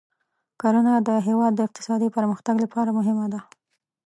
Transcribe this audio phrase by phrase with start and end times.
[0.61, 3.39] کرنه د هېواد د اقتصادي پرمختګ لپاره مهمه ده.